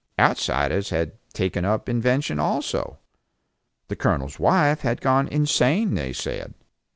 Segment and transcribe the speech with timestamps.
[0.17, 2.97] Outsiders had taken up invention also.
[3.87, 6.55] The Colonel's wife had gone insane, they said.